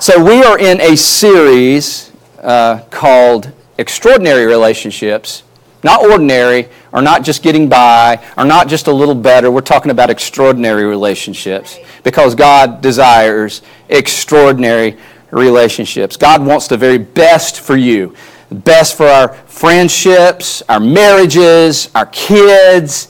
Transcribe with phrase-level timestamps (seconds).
[0.00, 5.42] So, we are in a series uh, called Extraordinary Relationships.
[5.82, 9.50] Not ordinary, or not just getting by, or not just a little better.
[9.50, 14.96] We're talking about extraordinary relationships because God desires extraordinary
[15.32, 16.16] relationships.
[16.16, 18.14] God wants the very best for you,
[18.52, 23.08] best for our friendships, our marriages, our kids,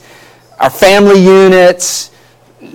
[0.59, 2.09] our family units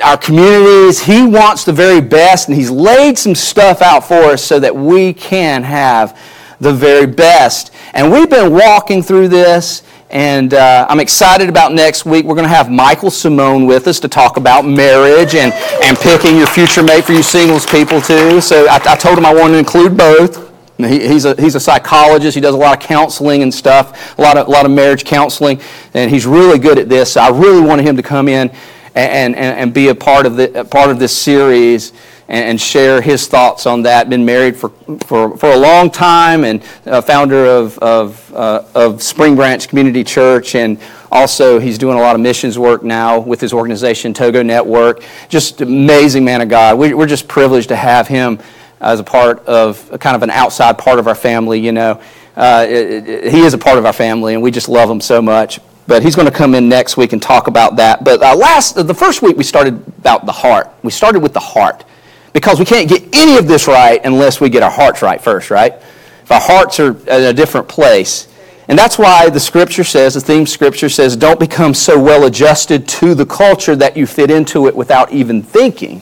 [0.02, 1.02] our communities.
[1.02, 4.74] He wants the very best, and He's laid some stuff out for us so that
[4.74, 6.18] we can have
[6.60, 7.72] the very best.
[7.92, 12.24] And we've been walking through this, and uh, I'm excited about next week.
[12.24, 15.52] We're going to have Michael Simone with us to talk about marriage and,
[15.82, 18.40] and picking your future mate for you singles people, too.
[18.40, 20.52] So I, I told him I wanted to include both.
[20.78, 22.34] He, he's, a, he's a psychologist.
[22.34, 25.04] He does a lot of counseling and stuff, a lot of, a lot of marriage
[25.04, 25.60] counseling,
[25.92, 27.12] and he's really good at this.
[27.12, 28.50] So I really wanted him to come in
[28.94, 31.92] and, and, and be a part of, the, part of this series
[32.28, 34.08] and, share his thoughts on that.
[34.08, 34.70] Been married for,
[35.04, 40.54] for, for a long time and founder of, of, uh, of Spring Branch Community Church.
[40.54, 45.02] And also, he's doing a lot of missions work now with his organization, Togo Network.
[45.28, 46.78] Just amazing man of God.
[46.78, 48.38] We, we're just privileged to have him
[48.80, 52.00] as a part of kind of an outside part of our family, you know.
[52.36, 55.00] Uh, it, it, he is a part of our family, and we just love him
[55.00, 58.04] so much but he's going to come in next week and talk about that.
[58.04, 60.70] But uh, last, the first week we started about the heart.
[60.82, 61.84] We started with the heart
[62.32, 65.50] because we can't get any of this right unless we get our hearts right first,
[65.50, 65.74] right?
[66.22, 68.28] If our hearts are in a different place.
[68.66, 72.88] And that's why the scripture says, the theme scripture says, don't become so well adjusted
[72.88, 76.00] to the culture that you fit into it without even thinking.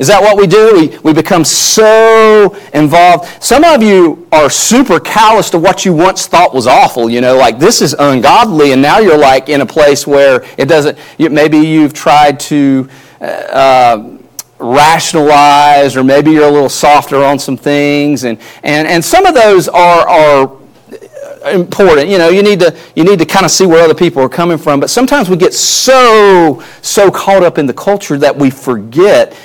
[0.00, 0.72] Is that what we do?
[0.72, 3.44] We, we become so involved.
[3.44, 7.36] Some of you are super callous to what you once thought was awful, you know,
[7.36, 11.58] like this is ungodly, and now you're like in a place where it doesn't, maybe
[11.58, 12.88] you've tried to
[13.20, 14.18] uh, uh,
[14.58, 19.34] rationalize, or maybe you're a little softer on some things, and, and, and some of
[19.34, 20.56] those are, are
[21.52, 22.08] important.
[22.08, 24.30] You know, you need to you need to kind of see where other people are
[24.30, 24.80] coming from.
[24.80, 29.36] But sometimes we get so so caught up in the culture that we forget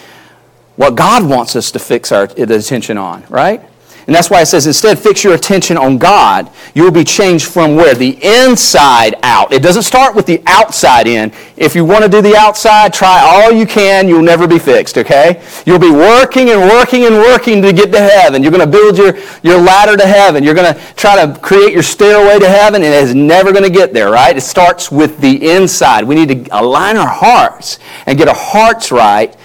[0.76, 3.62] what God wants us to fix our attention on, right?
[4.08, 6.52] And that's why it says instead, fix your attention on God.
[6.76, 7.96] You will be changed from where?
[7.96, 9.52] The inside out.
[9.52, 11.32] It doesn't start with the outside in.
[11.58, 14.08] If you want to do the outside, try all you can.
[14.08, 15.42] You'll never be fixed, okay?
[15.66, 18.44] You'll be working and working and working to get to heaven.
[18.44, 20.44] You're going to build your, your ladder to heaven.
[20.44, 23.72] You're going to try to create your stairway to heaven, and it's never going to
[23.72, 24.38] get there, right?
[24.38, 26.04] It starts with the inside.
[26.04, 29.36] We need to align our hearts and get our hearts right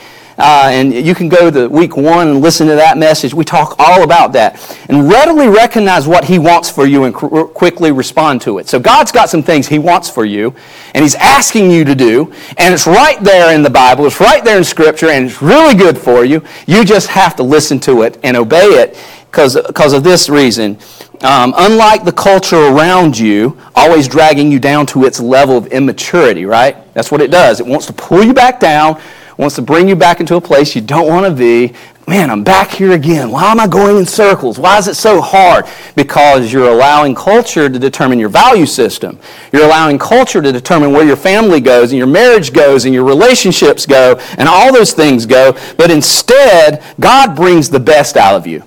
[0.40, 3.34] uh, and you can go to week one and listen to that message.
[3.34, 4.78] We talk all about that.
[4.88, 8.68] And readily recognize what He wants for you and qu- quickly respond to it.
[8.68, 10.54] So God's got some things He wants for you,
[10.94, 12.32] and He's asking you to do.
[12.58, 15.74] And it's right there in the Bible, it's right there in Scripture, and it's really
[15.74, 16.42] good for you.
[16.66, 18.96] You just have to listen to it and obey it
[19.30, 20.78] because of this reason.
[21.22, 26.46] Um, unlike the culture around you, always dragging you down to its level of immaturity,
[26.46, 26.76] right?
[26.94, 27.60] That's what it does.
[27.60, 29.00] It wants to pull you back down,
[29.40, 31.72] wants to bring you back into a place you don't want to be.
[32.06, 33.30] Man, I'm back here again.
[33.30, 34.58] Why am I going in circles?
[34.58, 35.64] Why is it so hard?
[35.96, 39.18] Because you're allowing culture to determine your value system.
[39.50, 43.04] You're allowing culture to determine where your family goes and your marriage goes and your
[43.04, 45.56] relationships go and all those things go.
[45.78, 48.62] But instead, God brings the best out of you.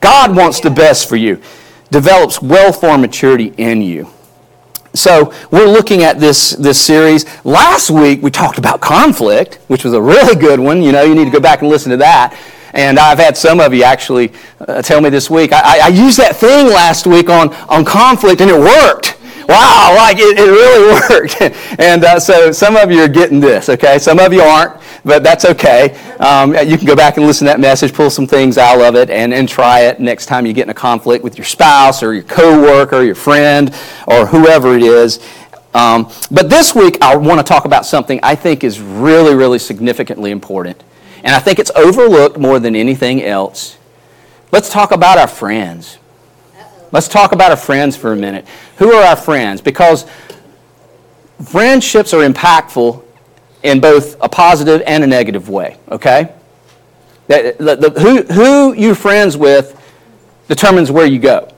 [0.00, 1.40] God wants the best for you,
[1.90, 4.10] develops well formed maturity in you.
[4.94, 7.24] So we're looking at this, this series.
[7.44, 10.82] Last week we talked about conflict, which was a really good one.
[10.82, 12.36] You know, you need to go back and listen to that.
[12.72, 14.32] And I've had some of you actually
[14.66, 18.40] uh, tell me this week, I, I, used that thing last week on, on conflict
[18.40, 19.16] and it worked.
[19.50, 21.80] Wow, like it, it really worked.
[21.80, 23.98] and uh, so some of you are getting this, okay?
[23.98, 25.94] Some of you aren't but that's okay.
[26.18, 28.94] Um, you can go back and listen to that message, pull some things out of
[28.94, 32.02] it, and, and try it next time you get in a conflict with your spouse
[32.02, 33.74] or your coworker or your friend
[34.06, 35.20] or whoever it is.
[35.72, 39.58] Um, but this week, I want to talk about something I think is really, really
[39.58, 40.82] significantly important.
[41.22, 43.78] And I think it's overlooked more than anything else.
[44.52, 45.98] Let's talk about our friends.
[46.92, 48.46] Let's talk about our friends for a minute.
[48.78, 49.60] Who are our friends?
[49.60, 50.06] Because
[51.44, 53.02] friendships are impactful
[53.62, 56.32] in both a positive and a negative way, okay?
[57.28, 59.76] That, the, the, who, who you're friends with
[60.48, 61.48] determines where you go.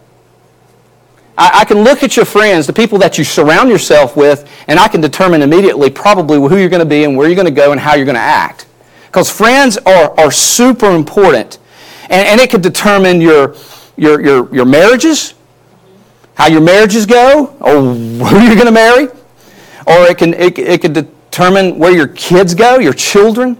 [1.38, 4.78] I, I, can look at your friends, the people that you surround yourself with, and
[4.78, 7.50] I can determine immediately probably who you're going to be and where you're going to
[7.50, 8.66] go and how you're going to act.
[9.06, 11.58] Because friends are, are super important.
[12.04, 13.56] And, and it could determine your,
[13.96, 15.34] your, your, your marriages,
[16.34, 19.08] how your marriages go, or who you're going to marry.
[19.86, 23.56] Or it can, it, it could determine where your kids go, your children,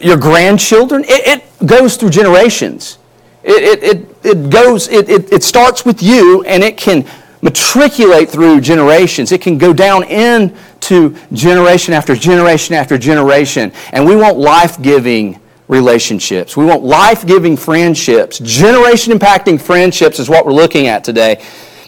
[0.00, 1.04] your grandchildren.
[1.06, 2.98] It, it goes through generations.
[3.42, 7.06] It, it, it, it goes, it, it, it starts with you and it can
[7.42, 9.32] matriculate through generations.
[9.32, 13.72] It can go down into generation after generation after generation.
[13.92, 15.39] And we want life giving
[15.70, 16.56] relationships.
[16.56, 18.38] We want life giving friendships.
[18.40, 21.42] Generation impacting friendships is what we're looking at today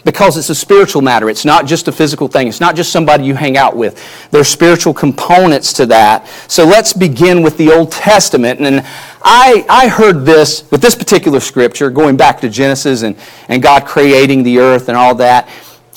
[0.05, 1.29] because it's a spiritual matter.
[1.29, 2.47] It's not just a physical thing.
[2.47, 4.29] It's not just somebody you hang out with.
[4.31, 6.27] There's spiritual components to that.
[6.47, 8.59] So let's begin with the Old Testament.
[8.59, 8.81] And
[9.21, 13.85] I, I heard this with this particular scripture, going back to Genesis and, and God
[13.85, 15.49] creating the earth and all that.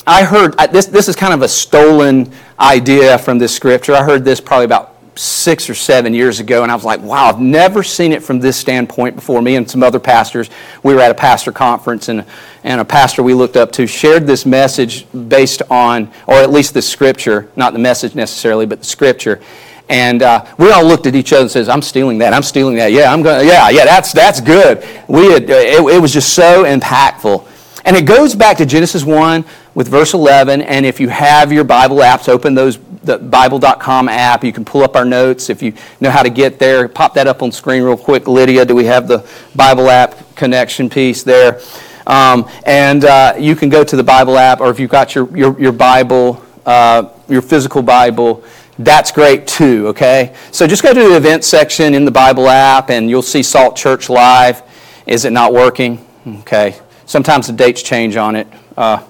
[0.05, 3.93] I heard this, this is kind of a stolen idea from this scripture.
[3.93, 7.25] I heard this probably about six or seven years ago, and I was like, wow,
[7.25, 9.41] I've never seen it from this standpoint before.
[9.41, 10.49] Me and some other pastors,
[10.83, 12.25] we were at a pastor conference, and,
[12.63, 16.73] and a pastor we looked up to shared this message based on, or at least
[16.73, 19.41] the scripture, not the message necessarily, but the scripture.
[19.89, 22.33] And uh, we all looked at each other and says, "I'm stealing that.
[22.33, 22.91] I'm stealing that.
[22.91, 23.47] Yeah, I'm going.
[23.47, 23.85] Yeah, yeah.
[23.85, 27.47] That's that's good." We had, it, it was just so impactful,
[27.87, 30.61] and it goes back to Genesis one with verse 11.
[30.61, 34.43] And if you have your Bible apps, open those the Bible.com app.
[34.43, 36.89] You can pull up our notes if you know how to get there.
[36.89, 38.27] Pop that up on screen real quick.
[38.27, 39.25] Lydia, do we have the
[39.55, 41.61] Bible app connection piece there?
[42.05, 45.35] Um, and uh, you can go to the Bible app, or if you've got your,
[45.37, 48.43] your, your Bible, uh, your physical Bible,
[48.79, 50.35] that's great too, okay?
[50.51, 53.77] So just go to the events section in the Bible app, and you'll see Salt
[53.77, 54.61] Church Live.
[55.05, 56.05] Is it not working?
[56.27, 56.77] Okay.
[57.07, 58.47] Sometimes the dates change on it.
[58.77, 59.03] Uh,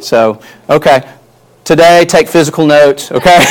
[0.00, 1.02] so, okay
[1.70, 3.38] today, take physical notes, okay?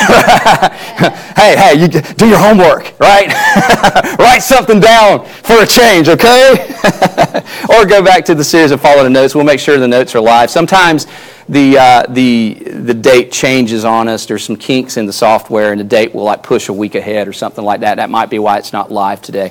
[1.36, 3.28] hey, hey, you do your homework, right?
[4.18, 6.52] Write something down for a change, okay?
[7.70, 9.34] or go back to the series and follow the notes.
[9.34, 10.50] We'll make sure the notes are live.
[10.50, 11.06] Sometimes
[11.48, 14.26] the, uh, the, the date changes on us.
[14.26, 17.26] There's some kinks in the software, and the date will like push a week ahead
[17.26, 17.94] or something like that.
[17.94, 19.50] That might be why it's not live today.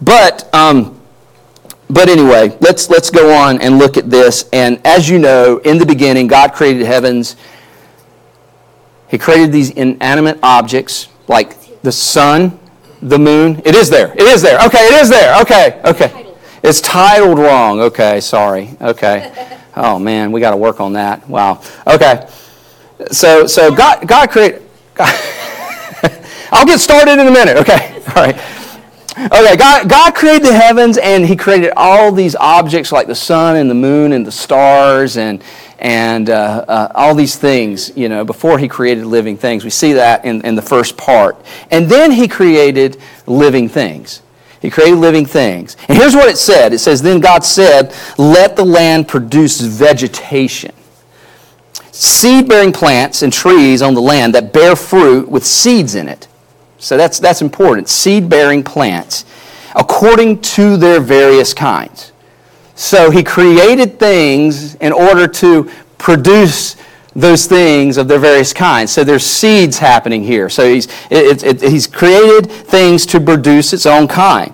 [0.00, 0.98] But um,
[1.92, 4.48] but anyway, let's let's go on and look at this.
[4.52, 7.36] And as you know, in the beginning, God created heavens
[9.12, 12.58] he created these inanimate objects like the sun,
[13.02, 13.60] the moon.
[13.62, 14.10] It is there.
[14.14, 14.58] It is there.
[14.64, 15.38] Okay, it is there.
[15.42, 16.32] Okay, okay.
[16.62, 17.80] It's titled wrong.
[17.80, 18.70] Okay, sorry.
[18.80, 19.58] Okay.
[19.76, 21.28] Oh man, we got to work on that.
[21.28, 21.60] Wow.
[21.86, 22.26] Okay.
[23.10, 24.62] So so God God created.
[26.50, 27.58] I'll get started in a minute.
[27.58, 28.02] Okay.
[28.08, 28.61] All right.
[29.18, 33.56] Okay, God, God created the heavens and He created all these objects like the sun
[33.56, 35.44] and the moon and the stars and,
[35.78, 39.64] and uh, uh, all these things, you know, before he created living things.
[39.64, 41.36] We see that in, in the first part.
[41.70, 44.22] And then he created living things.
[44.60, 45.76] He created living things.
[45.88, 50.72] And here's what it said it says, Then God said, Let the land produce vegetation,
[51.90, 56.28] seed bearing plants and trees on the land that bear fruit with seeds in it.
[56.82, 57.88] So that's, that's important.
[57.88, 59.24] Seed bearing plants
[59.76, 62.12] according to their various kinds.
[62.74, 66.76] So he created things in order to produce
[67.14, 68.90] those things of their various kinds.
[68.90, 70.48] So there's seeds happening here.
[70.48, 74.52] So he's, it, it, he's created things to produce its own kind.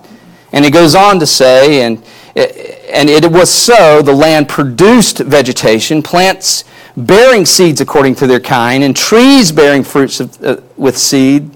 [0.52, 1.96] And he goes on to say, and,
[2.36, 6.64] and it was so, the land produced vegetation, plants
[6.94, 11.50] bearing seeds according to their kind, and trees bearing fruits of, uh, with seed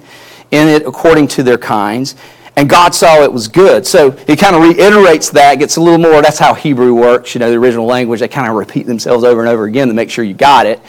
[0.52, 2.14] in it according to their kinds
[2.56, 3.87] and God saw it was good.
[3.87, 6.20] So he kind of reiterates that, gets a little more.
[6.20, 8.20] That's how Hebrew works, you know, the original language.
[8.20, 10.81] They kind of repeat themselves over and over again to make sure you got it.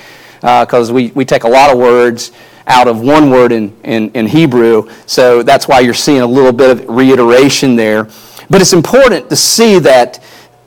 [0.42, 2.34] Because uh, we, we take a lot of words
[2.68, 4.90] out of one word in, in, in Hebrew.
[5.06, 8.10] So that's why you're seeing a little bit of reiteration there.
[8.50, 10.22] But it's important to see that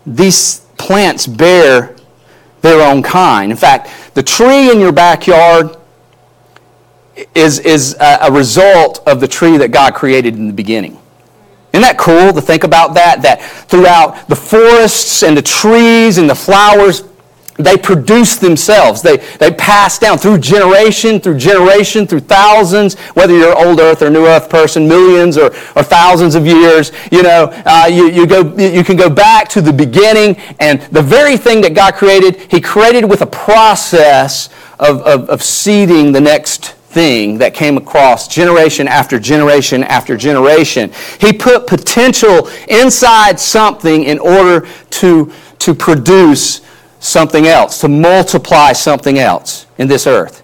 [0.07, 1.95] these plants bear
[2.63, 3.53] their own kind.
[3.53, 5.77] In fact, the tree in your backyard
[7.35, 10.99] is, is a result of the tree that God created in the beginning.
[11.73, 13.23] Isn't that cool to think about that?
[13.23, 17.03] That throughout the forests and the trees and the flowers,
[17.59, 19.03] they produce themselves.
[19.03, 24.11] They, they pass down through generation, through generation, through thousands, whether you're old earth or
[24.11, 26.93] new earth person, millions or, or thousands of years.
[27.11, 31.03] You know, uh, you, you, go, you can go back to the beginning and the
[31.03, 36.21] very thing that God created, He created with a process of, of, of seeding the
[36.21, 40.91] next thing that came across generation after generation after generation.
[41.21, 46.63] He put potential inside something in order to, to produce
[47.01, 50.43] something else, to multiply something else in this earth.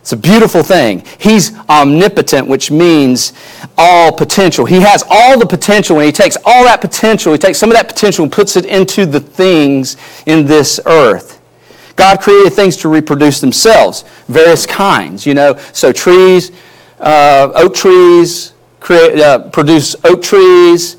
[0.00, 1.02] It's a beautiful thing.
[1.18, 3.32] He's omnipotent, which means
[3.78, 4.66] all potential.
[4.66, 7.76] He has all the potential, and he takes all that potential, he takes some of
[7.76, 9.96] that potential and puts it into the things
[10.26, 11.40] in this earth.
[11.96, 15.56] God created things to reproduce themselves, various kinds, you know.
[15.72, 16.50] So trees,
[16.98, 20.96] uh, oak trees create, uh, produce oak trees,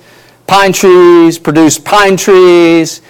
[0.48, 3.02] Pine trees produce pine trees,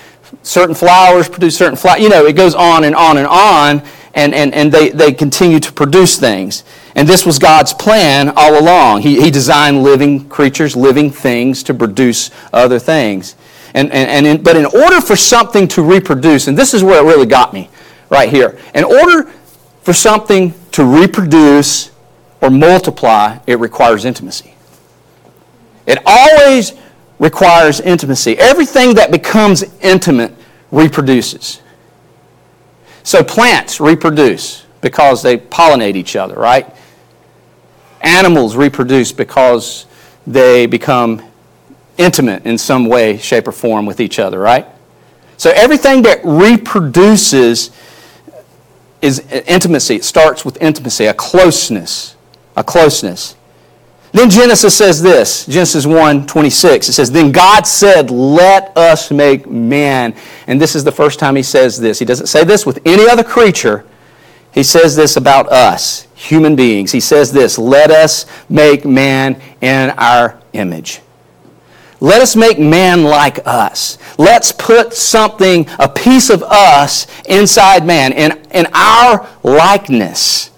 [0.44, 2.01] certain flowers produce certain flowers.
[2.01, 5.60] You know, it goes on and on and on, and, and, and they, they continue
[5.60, 6.63] to produce things.
[6.96, 9.01] And this was God's plan all along.
[9.01, 13.36] He, he designed living creatures, living things to produce other things.
[13.74, 17.04] And, and, and in, but in order for something to reproduce, and this is where
[17.04, 17.70] it really got me
[18.09, 19.31] right here, in order
[19.81, 21.91] for something to reproduce
[22.41, 24.53] or multiply, it requires intimacy.
[25.85, 26.74] It always
[27.19, 28.38] requires intimacy.
[28.38, 30.33] Everything that becomes intimate
[30.71, 31.62] reproduces.
[33.03, 36.67] So plants reproduce because they pollinate each other, right?
[38.01, 39.85] Animals reproduce because
[40.27, 41.21] they become
[41.97, 44.65] intimate in some way, shape, or form with each other, right?
[45.38, 47.71] So everything that reproduces
[49.05, 49.95] is intimacy.
[49.95, 52.15] It starts with intimacy, a closeness,
[52.55, 53.35] a closeness.
[54.12, 56.89] Then Genesis says this, Genesis 1, 26.
[56.89, 60.15] It says, Then God said, Let us make man.
[60.47, 62.00] And this is the first time he says this.
[62.00, 63.85] He doesn't say this with any other creature.
[64.53, 66.93] He says this about us, human beings.
[66.93, 71.01] He says this, Let us make man in our image.
[72.05, 73.97] Let us make man like us.
[74.19, 80.51] Let's put something, a piece of us inside man, in, in our likeness.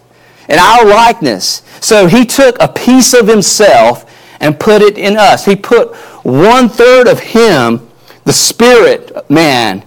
[0.50, 1.62] In our likeness.
[1.80, 5.46] So he took a piece of himself and put it in us.
[5.46, 7.88] He put one third of him,
[8.26, 9.86] the spirit man,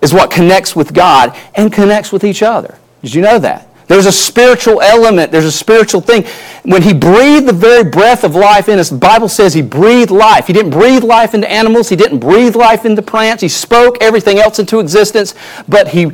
[0.00, 2.78] is what connects with God and connects with each other.
[3.02, 3.68] Did you know that?
[3.90, 6.24] There's a spiritual element, there's a spiritual thing.
[6.62, 10.12] When he breathed the very breath of life in us, the Bible says he breathed
[10.12, 10.46] life.
[10.46, 14.38] He didn't breathe life into animals, he didn't breathe life into plants, he spoke everything
[14.38, 15.34] else into existence,
[15.66, 16.12] but he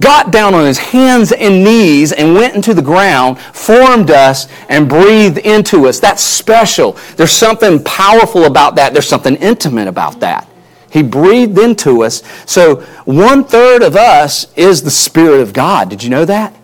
[0.00, 4.88] got down on his hands and knees and went into the ground, formed us, and
[4.88, 6.00] breathed into us.
[6.00, 6.98] That's special.
[7.16, 8.94] There's something powerful about that.
[8.94, 10.48] There's something intimate about that.
[10.90, 12.24] He breathed into us.
[12.46, 15.88] So one third of us is the Spirit of God.
[15.88, 16.56] Did you know that?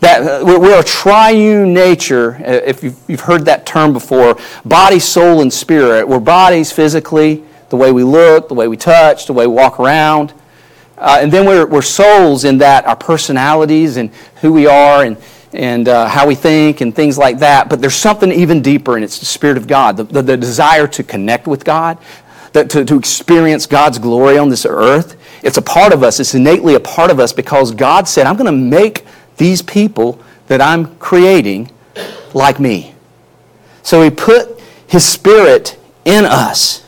[0.00, 5.52] That we're a triune nature, uh, if you've heard that term before body, soul, and
[5.52, 6.08] spirit.
[6.08, 9.78] We're bodies physically, the way we look, the way we touch, the way we walk
[9.78, 10.32] around.
[10.96, 14.10] Uh, and then we're, we're souls in that our personalities and
[14.42, 15.16] who we are and,
[15.52, 17.68] and uh, how we think and things like that.
[17.68, 20.86] But there's something even deeper, and it's the Spirit of God, the, the, the desire
[20.88, 21.98] to connect with God,
[22.52, 25.16] that, to, to experience God's glory on this earth.
[25.42, 28.36] It's a part of us, it's innately a part of us because God said, I'm
[28.36, 29.04] going to make
[29.40, 31.72] these people that I'm creating
[32.34, 32.94] like me.
[33.82, 36.86] So he put his spirit in us.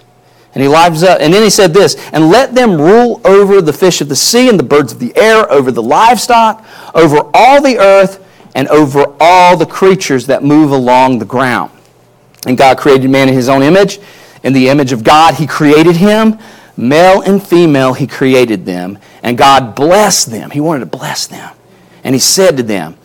[0.54, 1.20] And he lives up.
[1.22, 4.50] And then he said this, and let them rule over the fish of the sea
[4.50, 6.62] and the birds of the air, over the livestock,
[6.94, 8.22] over all the earth,
[8.54, 11.70] and over all the creatures that move along the ground.
[12.46, 13.98] And God created man in his own image.
[14.42, 16.38] In the image of God, he created him.
[16.76, 18.98] Male and female, he created them.
[19.22, 20.50] And God blessed them.
[20.50, 21.54] He wanted to bless them.
[22.04, 22.96] And he said to them,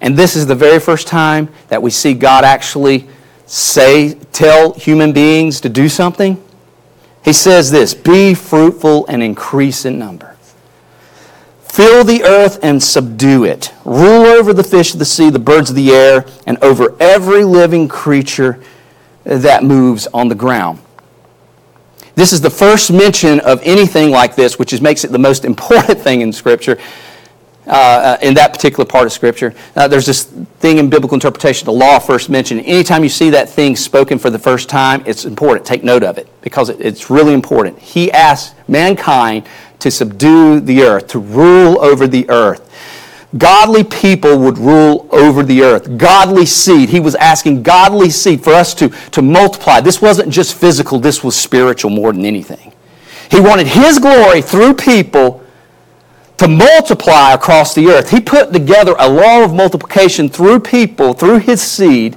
[0.00, 3.08] and this is the very first time that we see God actually
[3.46, 6.42] say, tell human beings to do something.
[7.24, 10.36] He says this Be fruitful and increase in number.
[11.62, 13.72] Fill the earth and subdue it.
[13.84, 17.44] Rule over the fish of the sea, the birds of the air, and over every
[17.44, 18.60] living creature
[19.24, 20.80] that moves on the ground.
[22.16, 25.44] This is the first mention of anything like this, which is, makes it the most
[25.44, 26.78] important thing in Scripture.
[27.70, 29.54] Uh, in that particular part of Scripture.
[29.76, 32.62] Uh, there's this thing in biblical interpretation, the law first mentioned.
[32.66, 35.64] Anytime you see that thing spoken for the first time, it's important.
[35.64, 37.78] Take note of it because it, it's really important.
[37.78, 39.46] He asked mankind
[39.78, 42.68] to subdue the earth, to rule over the earth.
[43.38, 45.96] Godly people would rule over the earth.
[45.96, 46.88] Godly seed.
[46.88, 49.80] He was asking godly seed for us to, to multiply.
[49.80, 52.72] This wasn't just physical, this was spiritual more than anything.
[53.30, 55.44] He wanted His glory through people
[56.40, 58.08] to multiply across the earth.
[58.08, 62.16] He put together a law of multiplication through people, through his seed,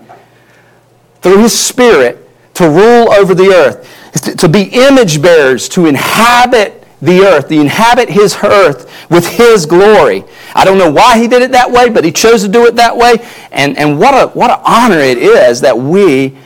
[1.22, 7.20] through his spirit, to rule over the earth, to be image bearers, to inhabit the
[7.20, 10.24] earth, to inhabit his earth with his glory.
[10.56, 12.78] I don't know why he did it that way, but he chose to do it
[12.78, 13.16] that way.
[13.52, 16.38] And, and what, a, what an honor it is that we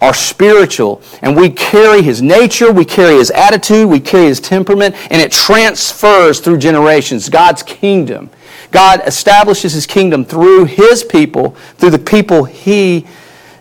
[0.00, 4.94] are spiritual and we carry his nature, we carry his attitude, we carry his temperament,
[5.10, 7.28] and it transfers through generations.
[7.28, 8.30] God's kingdom.
[8.70, 13.06] God establishes his kingdom through his people, through the people he,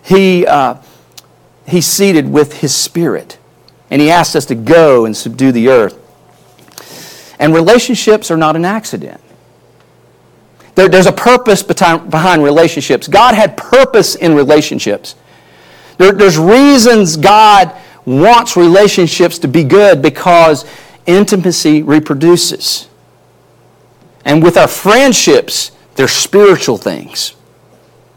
[0.04, 0.76] he, uh,
[1.68, 3.38] he seated with his spirit.
[3.90, 6.00] And he asked us to go and subdue the earth.
[7.40, 9.22] And relationships are not an accident.
[10.76, 13.08] There, there's a purpose behind relationships.
[13.08, 15.16] God had purpose in relationships.
[15.98, 20.66] There, there's reasons God wants relationships to be good because
[21.06, 22.88] intimacy reproduces.
[24.26, 27.36] And with our friendships, they're spiritual things.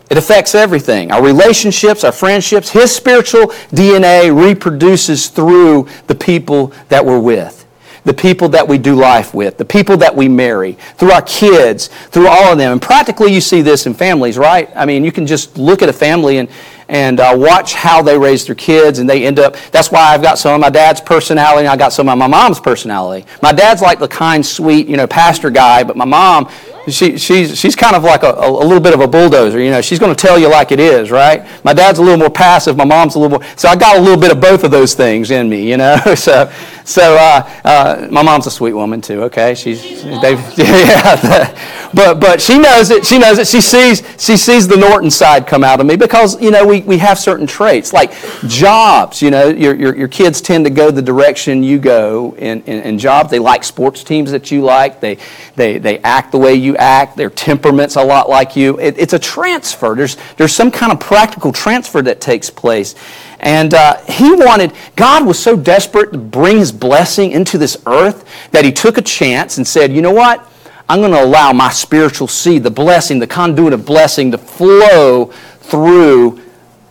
[0.09, 1.11] It affects everything.
[1.11, 7.67] Our relationships, our friendships, his spiritual DNA reproduces through the people that we're with
[8.07, 11.89] the people that we do life with, the people that we marry, through our kids,
[11.89, 12.71] through all of them.
[12.71, 14.71] And practically, you see this in families, right?
[14.77, 16.49] I mean, you can just look at a family and
[16.89, 19.57] and uh, watch how they raise their kids, and they end up.
[19.73, 22.27] That's why I've got some of my dad's personality, and I got some of my
[22.27, 23.27] mom's personality.
[23.43, 26.49] My dad's like the kind, sweet, you know, pastor guy, but my mom,
[26.89, 29.61] she, she's, she's kind of like a, a little bit of a bulldozer.
[29.61, 31.47] You know, she's going to tell you like it is, right?
[31.65, 32.77] My dad's a little more passive.
[32.77, 33.49] My mom's a little more.
[33.57, 35.97] So I got a little bit of both of those things in me, you know.
[36.15, 36.51] so,
[36.85, 39.25] so uh, uh, my mom's a sweet woman too.
[39.25, 41.91] Okay, she's, she's they, yeah.
[41.93, 43.05] but but she knows it.
[43.05, 43.49] She knows it.
[43.49, 46.76] She sees she sees the Norton side come out of me because you know we,
[46.83, 48.13] we have certain traits like
[48.47, 49.23] jobs.
[49.23, 52.83] You know, your, your, your kids tend to go the direction you go in, in,
[52.83, 53.31] in jobs.
[53.31, 55.01] They like sports teams that you like.
[55.01, 55.19] They
[55.57, 58.79] they they act the way you act, their temperament's a lot like you.
[58.79, 59.95] It, it's a transfer.
[59.95, 62.95] There's, there's some kind of practical transfer that takes place.
[63.41, 68.25] And uh, he wanted, God was so desperate to bring his blessing into this earth
[68.51, 70.51] that he took a chance and said, you know what?
[70.89, 75.27] I'm going to allow my spiritual seed, the blessing, the conduit of blessing to flow
[75.61, 76.41] through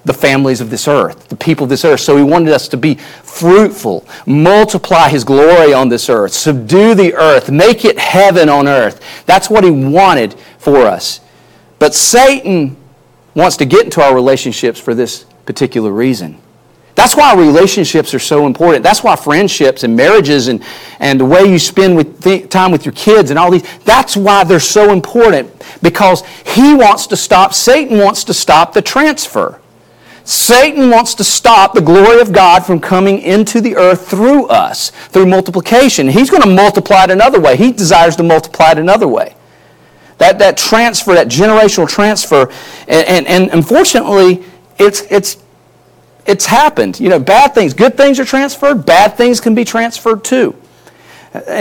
[0.06, 2.00] the families of this earth, the people of this earth.
[2.00, 7.14] So he wanted us to be fruitful, multiply his glory on this earth, subdue the
[7.16, 9.02] earth, make it heaven on earth.
[9.26, 11.22] That's what he wanted for us.
[11.80, 12.78] But Satan
[13.34, 16.40] wants to get into our relationships for this particular reason.
[16.94, 18.82] That's why relationships are so important.
[18.82, 20.64] That's why friendships and marriages and,
[21.00, 24.16] and the way you spend with th- time with your kids and all these, that's
[24.16, 29.60] why they're so important because he wants to stop, Satan wants to stop the transfer.
[30.26, 34.90] Satan wants to stop the glory of God from coming into the earth through us,
[34.90, 36.08] through multiplication.
[36.08, 37.56] He's going to multiply it another way.
[37.56, 39.36] He desires to multiply it another way.
[40.18, 42.52] That, that transfer, that generational transfer,
[42.88, 44.44] and, and, and unfortunately,
[44.80, 45.38] it's, it's,
[46.26, 47.00] it's happened.
[47.00, 50.56] You know, bad things, good things are transferred, bad things can be transferred too.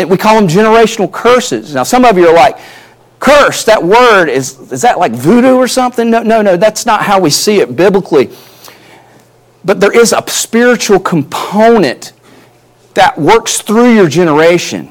[0.08, 1.74] We call them generational curses.
[1.74, 2.58] Now, some of you are like,
[3.18, 6.10] curse, that word, is, is that like voodoo or something?
[6.10, 8.30] No, no, no, that's not how we see it biblically.
[9.64, 12.12] But there is a spiritual component
[12.94, 14.90] that works through your generation.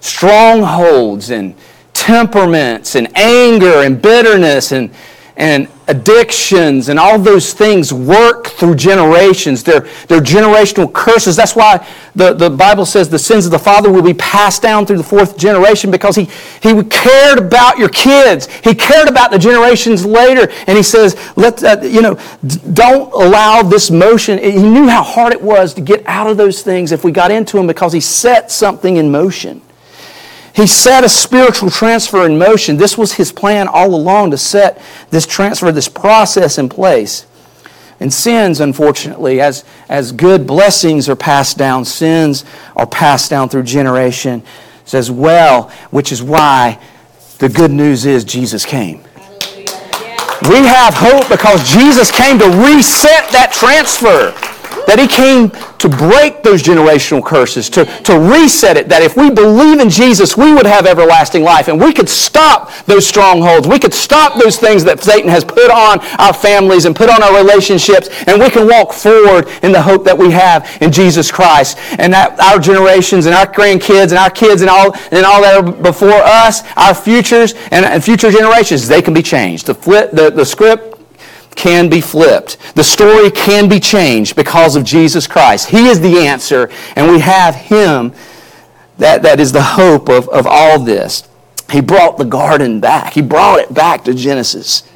[0.00, 1.54] Strongholds and
[1.92, 4.90] temperaments and anger and bitterness and,
[5.38, 9.62] and addictions and all those things work through generations.
[9.62, 11.36] They're, they're generational curses.
[11.36, 14.84] That's why the, the Bible says the sins of the father will be passed down
[14.84, 16.24] through the fourth generation because he,
[16.60, 18.46] he cared about your kids.
[18.64, 20.50] He cared about the generations later.
[20.66, 22.18] And he says, let, uh, you know,
[22.72, 24.38] don't allow this motion.
[24.38, 27.30] He knew how hard it was to get out of those things if we got
[27.30, 29.62] into them because he set something in motion.
[30.58, 32.78] He set a spiritual transfer in motion.
[32.78, 37.26] This was his plan all along to set this transfer, this process in place.
[38.00, 42.44] And sins, unfortunately, as, as good blessings are passed down, sins
[42.74, 44.42] are passed down through generation
[44.92, 46.80] as well, which is why
[47.38, 49.04] the good news is Jesus came.
[50.42, 54.34] We have hope because Jesus came to reset that transfer
[54.88, 59.30] that He came to break those generational curses, to, to reset it, that if we
[59.30, 61.68] believe in Jesus, we would have everlasting life.
[61.68, 63.68] And we could stop those strongholds.
[63.68, 67.22] We could stop those things that Satan has put on our families and put on
[67.22, 68.08] our relationships.
[68.26, 71.78] And we can walk forward in the hope that we have in Jesus Christ.
[71.98, 75.62] And that our generations and our grandkids and our kids and all, and all that
[75.62, 79.66] are before us, our futures and, and future generations, they can be changed.
[79.66, 80.97] The, flip, the, the script
[81.58, 82.56] can be flipped.
[82.76, 85.68] The story can be changed because of Jesus Christ.
[85.68, 88.14] He is the answer, and we have Him
[88.98, 91.28] that, that is the hope of, of all this.
[91.72, 94.88] He brought the garden back, He brought it back to Genesis.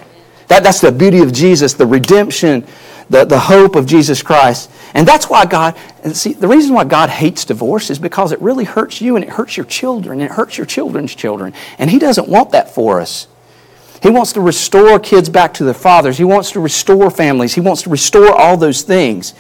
[0.47, 2.65] That, that's the beauty of Jesus, the redemption,
[3.11, 4.71] the, the hope of Jesus Christ.
[4.95, 8.41] And that's why God, and see, the reason why God hates divorce is because it
[8.41, 11.55] really hurts you and it hurts your children and it hurts your children's children.
[11.79, 13.27] And He doesn't want that for us.
[14.03, 16.19] He wants to restore kids back to their fathers.
[16.19, 17.55] He wants to restore families.
[17.55, 19.33] He wants to restore all those things.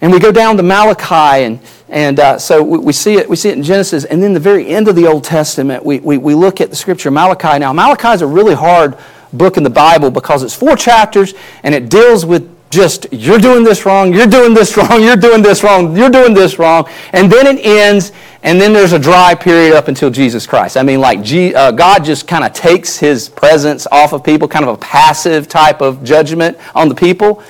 [0.00, 3.36] And we go down to Malachi, and, and uh, so we, we, see it, we
[3.36, 4.04] see it in Genesis.
[4.04, 6.76] And then the very end of the Old Testament, we, we, we look at the
[6.76, 7.58] scripture Malachi.
[7.58, 8.96] Now, Malachi is a really hard
[9.32, 13.64] book in the Bible because it's four chapters and it deals with just you're doing
[13.64, 16.88] this wrong, you're doing this wrong, you're doing this wrong, you're doing this wrong.
[17.12, 20.76] And then it ends, and then there's a dry period up until Jesus Christ.
[20.76, 24.48] I mean, like G, uh, God just kind of takes his presence off of people,
[24.48, 27.42] kind of a passive type of judgment on the people.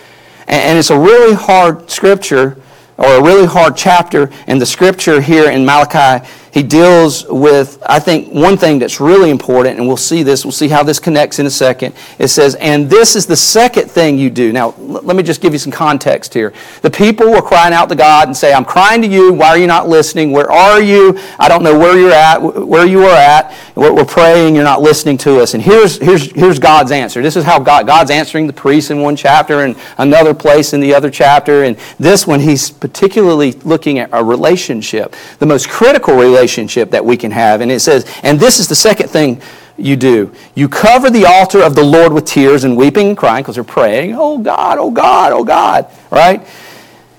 [0.47, 2.59] And it's a really hard scripture
[2.99, 4.31] or a really hard chapter.
[4.47, 9.31] in the scripture here in Malachi he deals with, I think, one thing that's really
[9.31, 11.97] important, and we'll see this, we'll see how this connects in a second.
[12.21, 14.53] It says, and this is the second thing you do.
[14.53, 16.53] Now, let me just give you some context here.
[16.83, 19.33] The people were crying out to God and say, I'm crying to you.
[19.33, 20.31] Why are you not listening?
[20.31, 21.19] Where are you?
[21.41, 23.53] I don't know where you're at, where you are at.
[23.75, 25.55] We're praying, you're not listening to us.
[25.55, 27.21] And here's, here's, here's God's answer.
[27.21, 30.79] This is how God, God's answering the priests in one chapter and another place in
[30.79, 31.65] the other chapter.
[31.65, 37.05] And this one, he's particularly looking at a relationship, the most critical relationship relationship that
[37.05, 37.63] we can have.
[37.63, 39.41] And it says, and this is the second thing
[39.79, 40.31] you do.
[40.55, 43.65] You cover the altar of the Lord with tears and weeping and crying because they're
[43.65, 46.47] praying, oh God, oh God, oh God, right?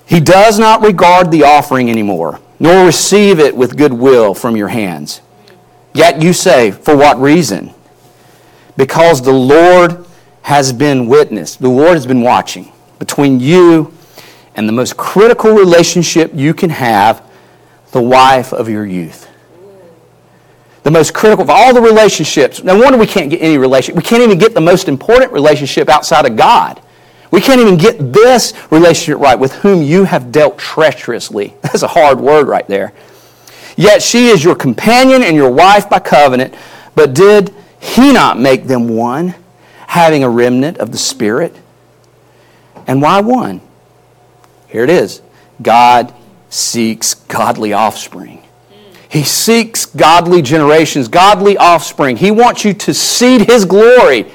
[0.06, 5.20] He does not regard the offering anymore, nor receive it with goodwill from your hands.
[5.92, 7.74] Yet you say, for what reason?
[8.76, 10.06] Because the Lord
[10.42, 13.92] has been witness, the Lord has been watching between you
[14.54, 17.25] and the most critical relationship you can have
[17.96, 19.26] the wife of your youth.
[20.82, 22.62] The most critical of all the relationships.
[22.62, 23.96] No wonder we can't get any relationship.
[23.96, 26.80] We can't even get the most important relationship outside of God.
[27.30, 31.54] We can't even get this relationship right with whom you have dealt treacherously.
[31.62, 32.92] That's a hard word right there.
[33.78, 36.54] Yet she is your companion and your wife by covenant.
[36.94, 39.34] But did he not make them one,
[39.86, 41.56] having a remnant of the Spirit?
[42.86, 43.62] And why one?
[44.68, 45.22] Here it is
[45.62, 46.12] God
[46.48, 48.42] seeks godly offspring.
[49.08, 52.16] He seeks godly generations, godly offspring.
[52.16, 54.26] He wants you to seed His glory.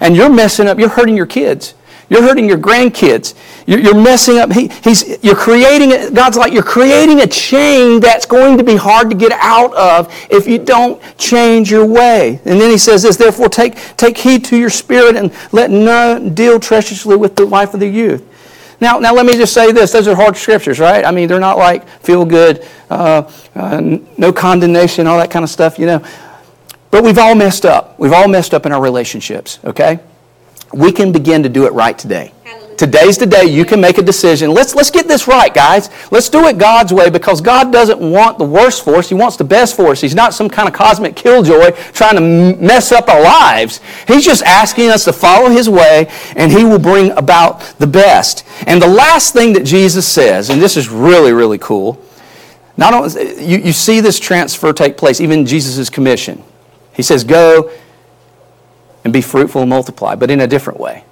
[0.00, 1.74] And you're messing up, you're hurting your kids.
[2.08, 3.34] You're hurting your grandkids.
[3.66, 4.52] You're, you're messing up.
[4.52, 9.08] He, he's, you're creating, God's like, you're creating a chain that's going to be hard
[9.10, 12.40] to get out of if you don't change your way.
[12.44, 16.34] And then he says this, therefore take, take heed to your spirit and let none
[16.34, 18.28] deal treacherously with the wife of the youth.
[18.82, 19.92] Now, now let me just say this.
[19.92, 21.04] Those are hard scriptures, right?
[21.04, 23.80] I mean, they're not like feel good, uh, uh,
[24.18, 26.04] no condemnation, all that kind of stuff, you know.
[26.90, 27.96] But we've all messed up.
[27.96, 30.00] We've all messed up in our relationships, okay?
[30.74, 32.32] We can begin to do it right today.
[32.82, 34.50] Today's the day you can make a decision.
[34.50, 35.88] Let's, let's get this right, guys.
[36.10, 39.08] Let's do it God's way because God doesn't want the worst for us.
[39.08, 40.00] He wants the best for us.
[40.00, 42.20] He's not some kind of cosmic killjoy trying to
[42.60, 43.80] mess up our lives.
[44.08, 48.44] He's just asking us to follow His way and He will bring about the best.
[48.66, 52.04] And the last thing that Jesus says, and this is really, really cool,
[52.76, 56.42] not only, you, you see this transfer take place, even Jesus' commission.
[56.94, 57.70] He says, Go
[59.04, 61.04] and be fruitful and multiply, but in a different way.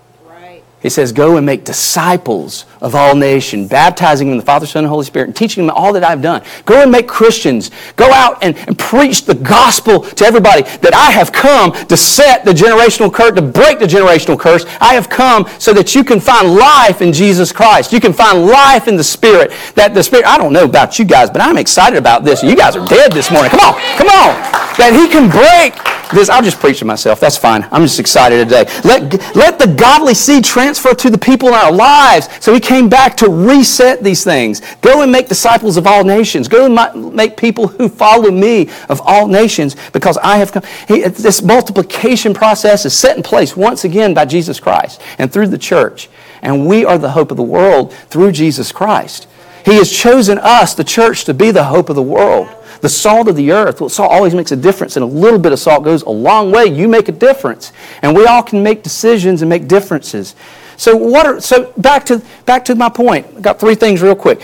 [0.81, 4.85] He says, Go and make disciples of all nations, baptizing them in the Father, Son,
[4.85, 6.43] and Holy Spirit, and teaching them all that I've done.
[6.65, 7.71] Go and make Christians.
[7.97, 12.47] Go out and, and preach the gospel to everybody that I have come to set
[12.47, 14.65] the generational curse, to break the generational curse.
[14.81, 17.93] I have come so that you can find life in Jesus Christ.
[17.93, 19.53] You can find life in the Spirit.
[19.75, 22.43] That the Spirit, I don't know about you guys, but I'm excited about this.
[22.43, 23.51] You guys are dead this morning.
[23.51, 24.33] Come on, come on.
[24.79, 27.21] That He can break this, I'll just preach to myself.
[27.21, 27.67] That's fine.
[27.71, 28.65] I'm just excited today.
[28.85, 32.29] Let, let the godly seed transfer to the people in our lives.
[32.41, 34.63] So he came back to reset these things.
[34.81, 36.49] Go and make disciples of all nations.
[36.49, 40.63] Go and make people who follow me of all nations because I have come.
[40.89, 45.49] He, this multiplication process is set in place once again by Jesus Christ and through
[45.49, 46.09] the church.
[46.43, 49.27] And we are the hope of the world through Jesus Christ.
[49.65, 52.49] He has chosen us, the church, to be the hope of the world
[52.81, 53.81] the salt of the earth.
[53.81, 56.51] Well, salt always makes a difference, and a little bit of salt goes a long
[56.51, 56.67] way.
[56.67, 57.73] You make a difference.
[58.03, 60.35] And we all can make decisions and make differences.
[60.77, 63.27] So what are so back to back to my point.
[63.37, 64.41] I got three things real quick.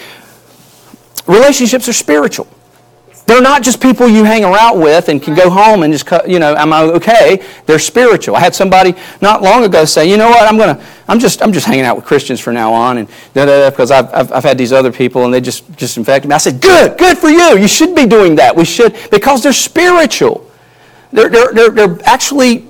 [1.26, 2.46] Relationships are spiritual.
[3.26, 6.38] They're not just people you hang around with and can go home and just, you
[6.38, 7.44] know, am I okay?
[7.66, 8.36] They're spiritual.
[8.36, 11.42] I had somebody not long ago say, you know what, I'm going to, I'm just,
[11.42, 14.56] I'm just hanging out with Christians from now on and because I've, I've, I've had
[14.56, 16.36] these other people and they just, just infected me.
[16.36, 17.58] I said, good, good for you.
[17.58, 18.54] You should be doing that.
[18.54, 20.48] We should, because they're spiritual.
[21.10, 22.68] They're, they're, they're, they're actually,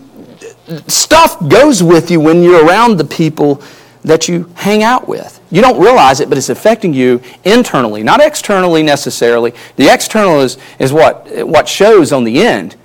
[0.88, 3.62] stuff goes with you when you're around the people
[4.04, 5.35] that you hang out with.
[5.50, 9.54] You don't realize it, but it's affecting you internally, not externally necessarily.
[9.76, 12.76] The external is, is what, what shows on the end.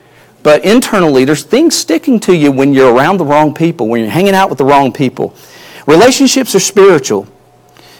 [0.43, 4.09] But internally, there's things sticking to you when you're around the wrong people, when you're
[4.09, 5.35] hanging out with the wrong people.
[5.87, 7.27] Relationships are spiritual.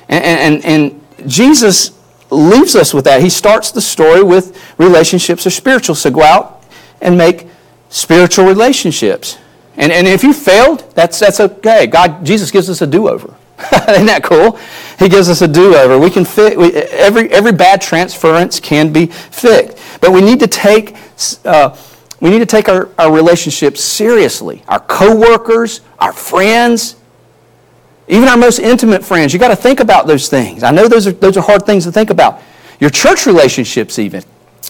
[0.09, 1.97] And, and, and Jesus
[2.29, 3.21] leaves us with that.
[3.21, 5.95] He starts the story with relationships are spiritual.
[5.95, 6.63] So go out
[7.01, 7.47] and make
[7.89, 9.37] spiritual relationships.
[9.77, 11.87] And, and if you failed, that's, that's okay.
[11.87, 13.35] God, Jesus gives us a do-over.
[13.89, 14.59] Isn't that cool?
[14.99, 15.97] He gives us a do-over.
[15.97, 19.77] We can fit, we, every, every bad transference can be fixed.
[20.01, 20.95] But we need to take,
[21.45, 21.75] uh,
[22.19, 24.63] we need to take our, our relationships seriously.
[24.67, 26.95] Our coworkers, our friends,
[28.07, 30.63] Even our most intimate friends, you got to think about those things.
[30.63, 32.41] I know those are, those are hard things to think about.
[32.79, 34.23] Your church relationships, even.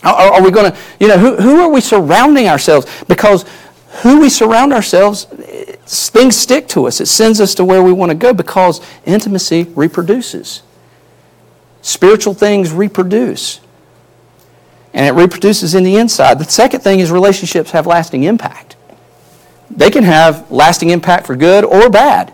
[0.04, 2.86] Are, are we going to, you know, who, who are we surrounding ourselves?
[3.08, 3.46] Because
[4.00, 7.02] who we surround ourselves, things stick to us.
[7.02, 10.64] It sends us to where we want to go because intimacy reproduces.
[11.82, 13.60] Spiritual things reproduce.
[14.94, 16.40] And it reproduces in the inside.
[16.40, 18.76] The second thing is relationships have lasting impact.
[19.70, 22.34] They can have lasting impact for good or bad.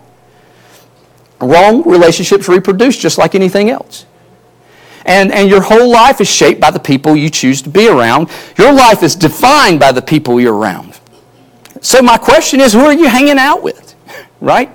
[1.39, 4.05] Wrong relationships reproduce just like anything else.
[5.05, 8.29] And, and your whole life is shaped by the people you choose to be around.
[8.57, 10.96] Your life is defined by the people you're around.
[11.81, 13.95] So, my question is who are you hanging out with?
[14.39, 14.69] Right?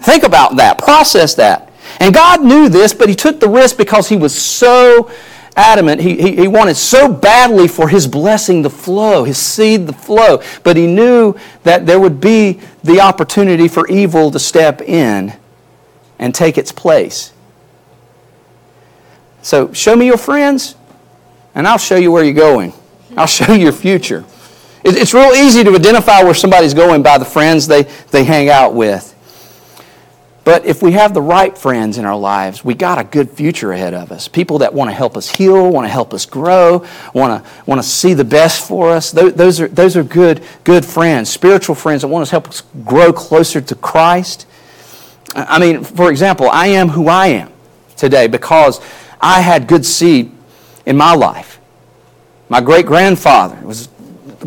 [0.00, 1.72] Think about that, process that.
[2.00, 5.10] And God knew this, but He took the risk because He was so
[5.56, 6.02] adamant.
[6.02, 10.42] He, he, he, wanted so badly for his blessing to flow, his seed to flow.
[10.62, 15.32] But he knew that there would be the opportunity for evil to step in
[16.18, 17.32] and take its place.
[19.42, 20.76] So show me your friends,
[21.54, 22.72] and I'll show you where you're going.
[23.16, 24.24] I'll show you your future.
[24.88, 28.72] It's real easy to identify where somebody's going by the friends they, they hang out
[28.72, 29.14] with.
[30.44, 33.72] But if we have the right friends in our lives, we got a good future
[33.72, 34.28] ahead of us.
[34.28, 37.82] People that want to help us heal, want to help us grow, want to, want
[37.82, 39.10] to see the best for us.
[39.10, 43.12] Those are, those are good, good friends, spiritual friends that want to help us grow
[43.12, 44.46] closer to Christ.
[45.34, 47.52] I mean, for example, I am who I am
[47.96, 48.80] today because
[49.20, 50.30] I had good seed
[50.86, 51.58] in my life.
[52.48, 53.88] My great grandfather was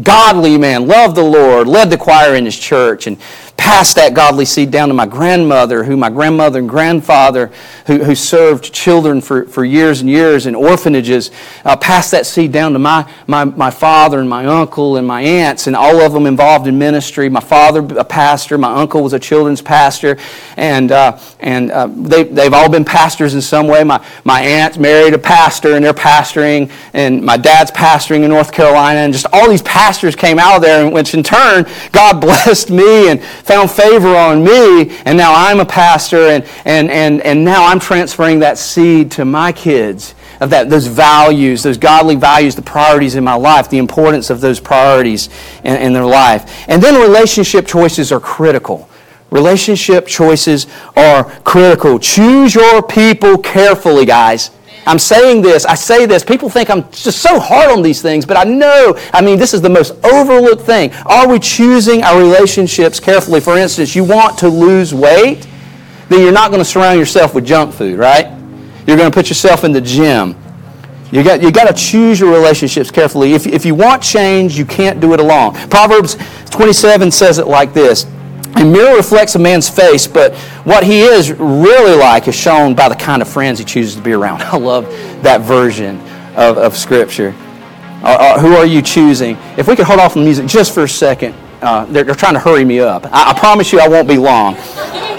[0.04, 3.18] godly man, loved the Lord, led the choir in his church, and
[3.60, 7.52] passed that godly seed down to my grandmother, who my grandmother and grandfather,
[7.88, 11.30] who, who served children for, for years and years in orphanages,
[11.66, 15.22] uh, passed that seed down to my, my, my father and my uncle and my
[15.22, 17.28] aunts, and all of them involved in ministry.
[17.28, 20.18] My father, a pastor, my uncle was a children's pastor,
[20.56, 23.84] and, uh, and uh, they, they've all been pastors in some way.
[23.84, 28.54] My, my aunt married a pastor, and they're pastoring, and my dad's pastoring in North
[28.54, 32.70] Carolina, and just all these pastors came out of there, which in turn, God blessed
[32.70, 37.44] me and found favor on me, and now I'm a pastor, and, and, and, and
[37.44, 42.56] now I'm transferring that seed to my kids of that, those values, those godly values,
[42.56, 45.30] the priorities in my life, the importance of those priorities
[45.64, 46.64] in, in their life.
[46.70, 48.88] And then relationship choices are critical.
[49.32, 51.98] Relationship choices are critical.
[51.98, 54.52] Choose your people carefully, guys.
[54.86, 58.26] I'm saying this, I say this, people think I'm just so hard on these things,
[58.26, 60.92] but I know, I mean, this is the most overlooked thing.
[61.06, 63.40] Are we choosing our relationships carefully?
[63.40, 65.48] For instance, you want to lose weight,
[66.08, 68.28] then you're not going to surround yourself with junk food, right?
[68.88, 70.36] You're going to put yourself in the gym.
[71.12, 73.34] You got, you got to choose your relationships carefully.
[73.34, 75.54] If, if you want change, you can't do it alone.
[75.70, 76.18] Proverbs
[76.52, 78.06] 27 says it like this
[78.56, 80.36] a mirror reflects a man's face, but
[80.66, 84.02] what he is really like is shown by the kind of friends he chooses to
[84.02, 84.42] be around.
[84.44, 84.86] I love
[85.24, 86.00] that version
[86.36, 87.34] of, of Scripture.
[88.02, 89.38] Uh, uh, who are you choosing?
[89.58, 92.34] If we could hold off the music just for a second, uh, they're, they're, trying
[92.34, 93.06] to hurry me up.
[93.08, 94.56] I, I, promise you, I won't be long.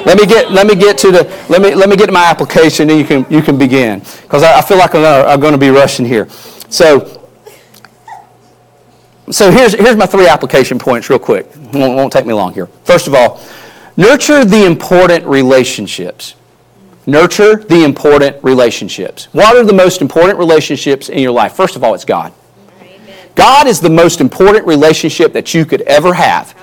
[0.06, 2.24] Let me get let me get to the let me let me get to my
[2.24, 5.40] application, and you can you can begin because I, I, feel like I'm gonna, I'm
[5.40, 6.26] going to be rushing here.
[6.70, 7.19] So
[9.30, 11.46] so here's, here's my three application points, real quick.
[11.46, 12.66] It won't, won't take me long here.
[12.84, 13.40] First of all,
[13.96, 16.34] nurture the important relationships.
[17.06, 19.28] Nurture the important relationships.
[19.32, 21.54] What are the most important relationships in your life?
[21.54, 22.32] First of all, it's God.
[23.34, 26.54] God is the most important relationship that you could ever have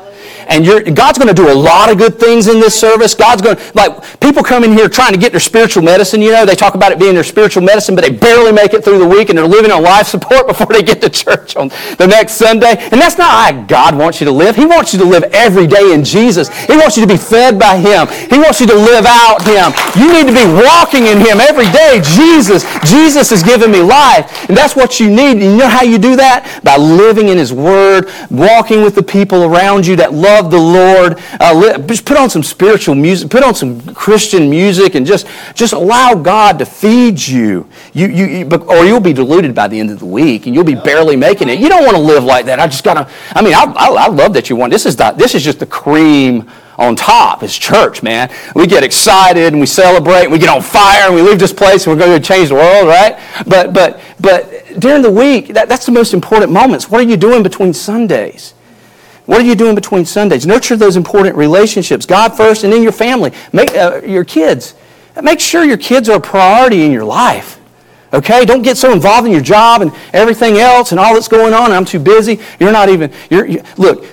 [0.47, 3.13] and God's going to do a lot of good things in this service.
[3.13, 6.45] God's going like, people come in here trying to get their spiritual medicine, you know,
[6.45, 9.07] they talk about it being their spiritual medicine, but they barely make it through the
[9.07, 12.33] week and they're living on life support before they get to church on the next
[12.33, 12.75] Sunday.
[12.77, 14.55] And that's not how God wants you to live.
[14.55, 16.49] He wants you to live every day in Jesus.
[16.65, 18.07] He wants you to be fed by Him.
[18.29, 19.73] He wants you to live out Him.
[19.99, 22.01] You need to be walking in Him every day.
[22.03, 24.47] Jesus, Jesus has given me life.
[24.47, 25.31] And that's what you need.
[25.31, 26.61] And you know how you do that?
[26.63, 30.59] By living in His Word, walking with the people around you that love love the
[30.59, 31.19] Lord.
[31.39, 35.73] Uh, just put on some spiritual music, put on some Christian music, and just, just
[35.73, 37.67] allow God to feed you.
[37.93, 38.49] You, you, you.
[38.67, 41.49] Or you'll be deluded by the end of the week, and you'll be barely making
[41.49, 41.59] it.
[41.59, 42.59] You don't want to live like that.
[42.59, 44.95] I just got to, I mean, I, I, I love that you want, this is,
[44.95, 48.31] the, this is just the cream on top is church, man.
[48.53, 51.51] We get excited and we celebrate and we get on fire and we leave this
[51.51, 53.17] place and we're going to change the world, right?
[53.47, 56.87] But, but, but during the week, that, that's the most important moments.
[56.87, 58.53] What are you doing between Sundays?
[59.27, 60.47] What are you doing between Sundays?
[60.47, 62.07] Nurture those important relationships.
[62.07, 63.31] God first and then your family.
[63.53, 64.73] Make, uh, your kids.
[65.21, 67.59] Make sure your kids are a priority in your life.
[68.13, 68.43] Okay?
[68.45, 71.71] Don't get so involved in your job and everything else and all that's going on.
[71.71, 72.39] I'm too busy.
[72.59, 74.05] You're not even, you're, you, look,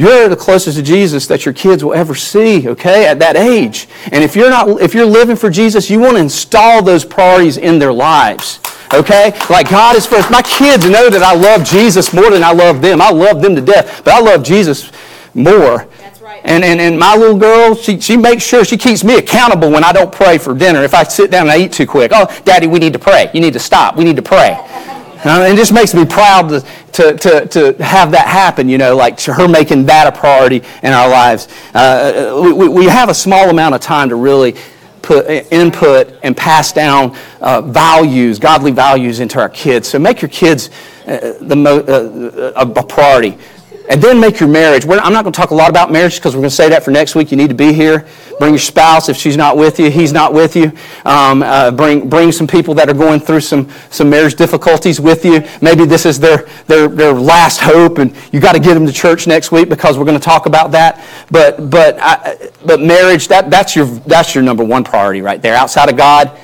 [0.00, 3.86] You're the closest to Jesus that your kids will ever see, okay, at that age.
[4.10, 7.58] And if you're not if you're living for Jesus, you want to install those priorities
[7.58, 8.60] in their lives.
[8.92, 9.32] Okay?
[9.48, 10.30] Like God is first.
[10.30, 13.00] My kids know that I love Jesus more than I love them.
[13.00, 14.90] I love them to death, but I love Jesus
[15.34, 15.86] more.
[15.98, 16.40] That's right.
[16.44, 19.84] And, and, and my little girl, she, she makes sure she keeps me accountable when
[19.84, 20.82] I don't pray for dinner.
[20.82, 23.30] If I sit down and I eat too quick, oh, Daddy, we need to pray.
[23.32, 23.96] You need to stop.
[23.96, 24.58] We need to pray.
[25.22, 26.60] Uh, it just makes me proud to,
[26.92, 30.94] to, to, to, have that happen, you know, like her making that a priority in
[30.94, 31.46] our lives.
[31.74, 34.56] Uh, we, we have a small amount of time to really
[35.02, 39.88] put input and pass down uh, values, godly values into our kids.
[39.88, 40.70] So make your kids
[41.06, 43.38] uh, the mo- uh, a priority.
[43.88, 44.84] And then make your marriage.
[44.84, 46.68] We're, I'm not going to talk a lot about marriage because we're going to say
[46.68, 47.30] that for next week.
[47.30, 48.06] You need to be here.
[48.38, 50.72] Bring your spouse if she's not with you, he's not with you.
[51.04, 55.24] Um, uh, bring, bring some people that are going through some, some marriage difficulties with
[55.24, 55.42] you.
[55.60, 58.92] Maybe this is their, their, their last hope, and you got to get them to
[58.92, 61.04] church next week because we're going to talk about that.
[61.30, 65.56] But, but, I, but marriage, that, that's, your, that's your number one priority right there.
[65.56, 66.38] Outside of God,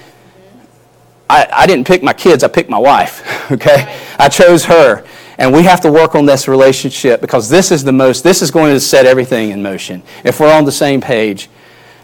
[1.29, 4.01] I, I didn't pick my kids, I picked my wife, okay?
[4.19, 5.05] I chose her.
[5.39, 8.51] And we have to work on this relationship because this is the most, this is
[8.51, 10.03] going to set everything in motion.
[10.25, 11.51] If we're on the same page,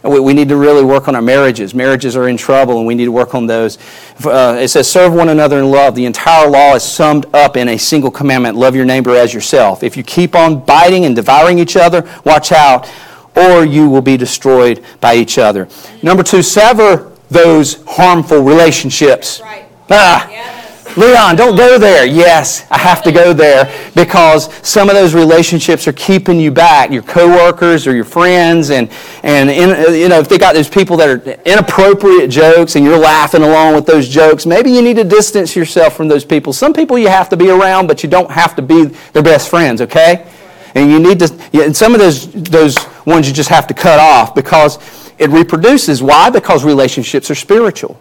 [0.03, 1.75] we, we need to really work on our marriages.
[1.75, 3.79] Marriages are in trouble and we need to work on those.
[4.25, 5.95] Uh, it says, serve one another in love.
[5.95, 9.83] The entire law is summed up in a single commandment love your neighbor as yourself.
[9.83, 12.91] If you keep on biting and devouring each other, watch out,
[13.35, 15.69] or you will be destroyed by each other.
[16.03, 19.41] Number two, sever those harmful relationships.
[19.41, 19.65] Right.
[19.89, 20.31] Ah.
[20.31, 20.62] Yeah.
[20.97, 22.05] Leon, don't go there.
[22.05, 26.91] Yes, I have to go there because some of those relationships are keeping you back.
[26.91, 28.91] Your coworkers or your friends, and
[29.23, 32.99] and in, you know if they got those people that are inappropriate jokes, and you're
[32.99, 36.53] laughing along with those jokes, maybe you need to distance yourself from those people.
[36.53, 39.49] Some people you have to be around, but you don't have to be their best
[39.49, 39.81] friends.
[39.81, 40.27] Okay,
[40.75, 41.33] and you need to.
[41.55, 42.77] And some of those those
[43.07, 44.79] ones you just have to cut off because
[45.19, 46.03] it reproduces.
[46.03, 46.29] Why?
[46.29, 47.99] Because relationships are spiritual.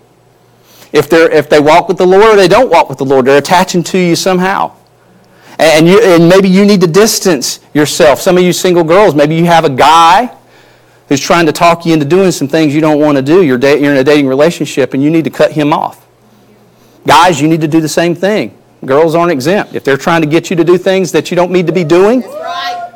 [0.92, 3.26] If, they're, if they walk with the Lord or they don't walk with the Lord,
[3.26, 4.76] they're attaching to you somehow.
[5.58, 8.20] And, you, and maybe you need to distance yourself.
[8.20, 10.36] Some of you single girls, maybe you have a guy
[11.08, 13.44] who's trying to talk you into doing some things you don't want to do.
[13.44, 16.06] You're, da- you're in a dating relationship and you need to cut him off.
[17.06, 18.58] Guys, you need to do the same thing.
[18.86, 19.76] Girls aren't exempt.
[19.76, 21.84] If they're trying to get you to do things that you don't need to be
[21.84, 22.92] doing, Right.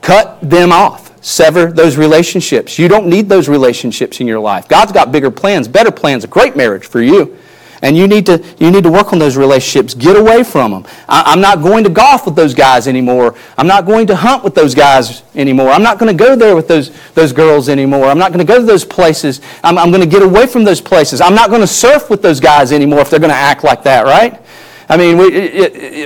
[0.00, 1.07] cut them off.
[1.20, 2.78] Sever those relationships.
[2.78, 4.68] You don't need those relationships in your life.
[4.68, 7.36] God's got bigger plans, better plans, a great marriage for you.
[7.80, 9.94] And you need to, you need to work on those relationships.
[9.94, 10.86] Get away from them.
[11.08, 13.36] I, am not going to golf with those guys anymore.
[13.56, 15.70] I'm not going to hunt with those guys anymore.
[15.70, 18.06] I'm not going to go there with those, those girls anymore.
[18.06, 19.40] I'm not going to go to those places.
[19.62, 21.20] I'm, I'm going to get away from those places.
[21.20, 23.84] I'm not going to surf with those guys anymore if they're going to act like
[23.84, 24.40] that, right?
[24.90, 25.28] I mean, we,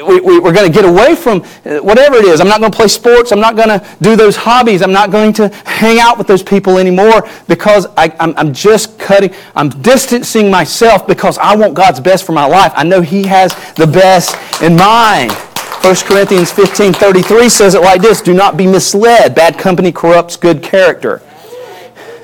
[0.03, 2.41] we, we, we're going to get away from uh, whatever it is.
[2.41, 3.31] I'm not going to play sports.
[3.31, 4.83] I'm not going to do those hobbies.
[4.83, 8.99] I'm not going to hang out with those people anymore because I, I'm, I'm just
[8.99, 12.73] cutting, I'm distancing myself because I want God's best for my life.
[12.75, 15.31] I know He has the best in mind.
[15.31, 19.35] 1 Corinthians 15 33 says it like this Do not be misled.
[19.35, 21.23] Bad company corrupts good character.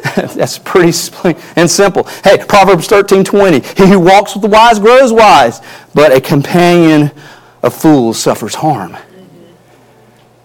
[0.16, 0.96] That's pretty
[1.56, 2.04] and simple.
[2.24, 3.60] Hey, Proverbs 13 20.
[3.60, 5.60] He who walks with the wise grows wise,
[5.94, 7.10] but a companion
[7.62, 8.96] of fools suffers harm.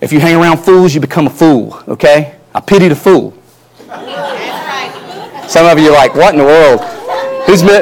[0.01, 2.35] If you hang around fools, you become a fool, okay?
[2.53, 3.33] I pity the fool.
[5.47, 6.81] Some of you are like, what in the world?
[7.45, 7.79] Who's me?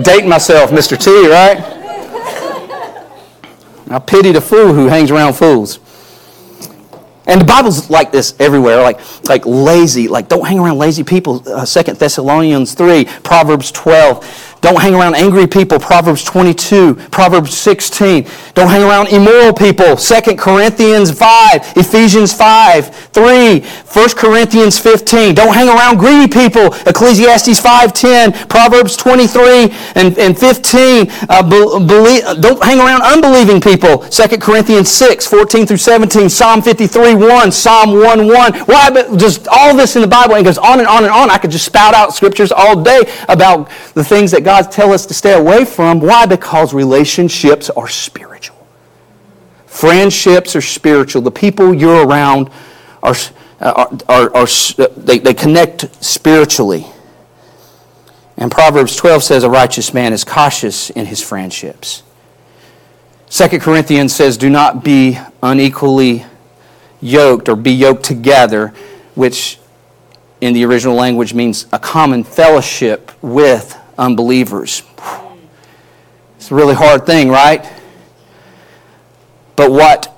[0.02, 0.98] dating myself, Mr.
[0.98, 1.58] T, right?
[3.90, 5.78] I pity the fool who hangs around fools.
[7.26, 11.42] And the Bible's like this everywhere, like, like lazy, like don't hang around lazy people.
[11.46, 14.53] Uh, 2 Thessalonians 3, Proverbs 12.
[14.64, 18.26] Don't hang around angry people, Proverbs 22, Proverbs 16.
[18.54, 25.34] Don't hang around immoral people, 2 Corinthians 5, Ephesians 5, 3, 1 Corinthians 15.
[25.34, 31.08] Don't hang around greedy people, Ecclesiastes 5.10, Proverbs 23 and, and 15.
[31.28, 36.62] Uh, be, believe, don't hang around unbelieving people, 2 Corinthians 6, 14 through 17, Psalm
[36.62, 38.54] 53, 1, Psalm 1, 1.
[38.60, 38.90] Why?
[38.90, 41.28] But just all this in the Bible, and goes on and on and on.
[41.28, 44.92] I could just spout out scriptures all day about the things that God God tells
[44.92, 45.98] us to stay away from.
[45.98, 46.26] Why?
[46.26, 48.64] Because relationships are spiritual.
[49.66, 51.22] Friendships are spiritual.
[51.22, 52.50] The people you're around
[53.02, 53.16] are,
[53.60, 54.46] are, are, are
[54.96, 56.86] they, they connect spiritually.
[58.36, 62.04] And Proverbs 12 says a righteous man is cautious in his friendships.
[63.30, 66.26] 2 Corinthians says, Do not be unequally
[67.00, 68.68] yoked or be yoked together,
[69.16, 69.58] which
[70.40, 74.82] in the original language means a common fellowship with unbelievers.
[76.36, 77.64] It's a really hard thing, right?
[79.56, 80.10] But what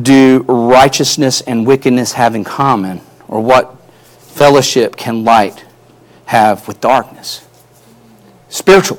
[0.00, 3.00] do righteousness and wickedness have in common?
[3.28, 3.78] Or what
[4.18, 5.64] fellowship can light
[6.26, 7.46] have with darkness?
[8.48, 8.98] Spiritual.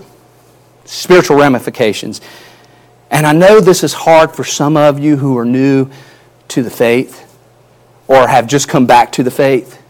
[0.85, 2.21] Spiritual ramifications.
[3.09, 5.89] And I know this is hard for some of you who are new
[6.49, 7.21] to the faith
[8.07, 9.81] or have just come back to the faith.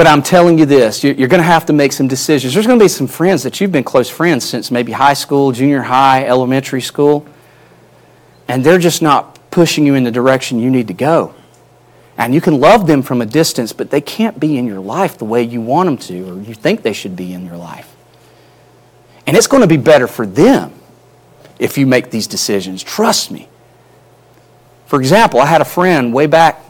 [0.00, 2.54] But I'm telling you this you're going to have to make some decisions.
[2.54, 5.52] There's going to be some friends that you've been close friends since maybe high school,
[5.52, 7.26] junior high, elementary school,
[8.48, 11.34] and they're just not pushing you in the direction you need to go.
[12.16, 15.18] And you can love them from a distance, but they can't be in your life
[15.18, 17.94] the way you want them to or you think they should be in your life.
[19.26, 20.72] And it's going to be better for them
[21.58, 22.82] if you make these decisions.
[22.82, 23.50] Trust me.
[24.86, 26.64] For example, I had a friend way back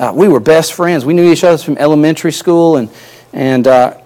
[0.00, 1.04] uh, we were best friends.
[1.04, 2.88] We knew each other from elementary school, and
[3.34, 4.00] and uh,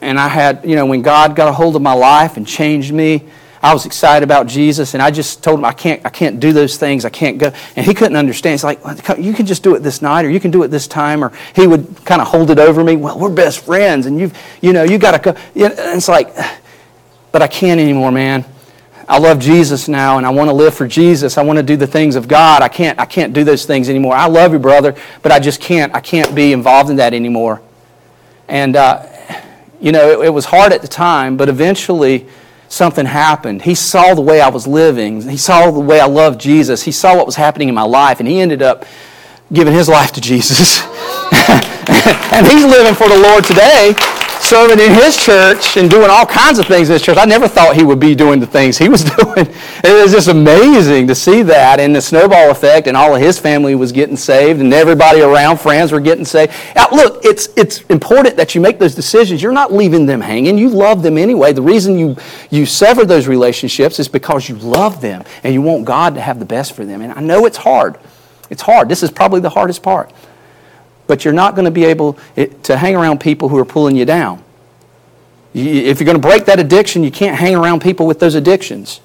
[0.00, 2.92] and I had you know when God got a hold of my life and changed
[2.92, 3.24] me.
[3.60, 6.52] I was excited about Jesus, and I just told him I can't, I can't do
[6.52, 7.04] those things.
[7.04, 8.54] I can't go, and he couldn't understand.
[8.54, 8.80] He's like,
[9.18, 11.32] "You can just do it this night, or you can do it this time." Or
[11.54, 12.96] he would kind of hold it over me.
[12.96, 15.40] Well, we're best friends, and you've, you know, you got to go.
[15.54, 16.34] It's like,
[17.30, 18.44] but I can't anymore, man.
[19.08, 21.38] I love Jesus now and I want to live for Jesus.
[21.38, 22.60] I want to do the things of God.
[22.60, 24.14] I can't, I can't do those things anymore.
[24.14, 25.94] I love you, brother, but I just can't.
[25.94, 27.62] I can't be involved in that anymore.
[28.48, 29.06] And, uh,
[29.80, 32.26] you know, it, it was hard at the time, but eventually
[32.68, 33.62] something happened.
[33.62, 36.92] He saw the way I was living, he saw the way I loved Jesus, he
[36.92, 38.84] saw what was happening in my life, and he ended up
[39.50, 40.82] giving his life to Jesus.
[41.48, 43.94] and he's living for the Lord today
[44.48, 47.18] serving in his church and doing all kinds of things in his church.
[47.18, 49.46] I never thought he would be doing the things he was doing.
[49.84, 53.38] It was just amazing to see that and the snowball effect, and all of his
[53.38, 56.52] family was getting saved, and everybody around, friends, were getting saved.
[56.74, 59.42] Now, look, it's, it's important that you make those decisions.
[59.42, 60.56] You're not leaving them hanging.
[60.56, 61.52] You love them anyway.
[61.52, 62.16] The reason you,
[62.48, 66.38] you sever those relationships is because you love them and you want God to have
[66.38, 67.02] the best for them.
[67.02, 67.98] And I know it's hard.
[68.48, 68.88] It's hard.
[68.88, 70.10] This is probably the hardest part
[71.08, 73.96] but you're not going to be able eh, to hang around people who are pulling
[73.96, 74.44] you down.
[75.54, 79.00] If you're going to break that addiction, you can't hang around people with those addictions.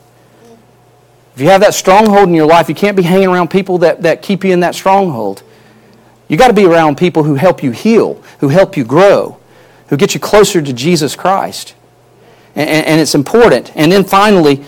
[1.33, 4.03] If you have that stronghold in your life, you can't be hanging around people that,
[4.03, 5.41] that keep you in that stronghold.
[6.27, 9.39] You got to be around people who help you heal, who help you grow,
[9.87, 11.73] who get you closer to Jesus Christ.
[12.55, 13.71] And, and it's important.
[13.75, 14.63] And then finally,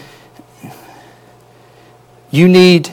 [2.31, 2.89] you need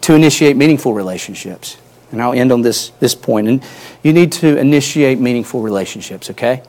[0.00, 1.76] to initiate meaningful relationships
[2.14, 3.48] and I'll end on this, this point.
[3.48, 3.62] And
[4.02, 6.62] you need to initiate meaningful relationships, okay?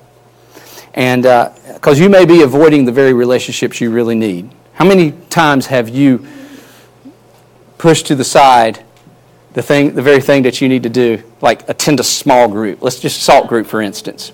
[0.93, 4.49] And because uh, you may be avoiding the very relationships you really need.
[4.73, 6.25] How many times have you
[7.77, 8.83] pushed to the side
[9.53, 12.81] the thing, the very thing that you need to do, like attend a small group?
[12.81, 14.33] Let's just salt group, for instance.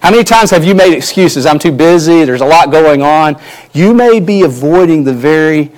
[0.00, 1.44] How many times have you made excuses?
[1.44, 3.40] I'm too busy, there's a lot going on.
[3.72, 5.70] You may be avoiding the very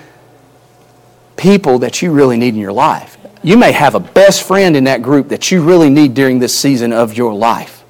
[1.37, 3.19] people that you really need in your life.
[3.43, 6.57] You may have a best friend in that group that you really need during this
[6.57, 7.83] season of your life.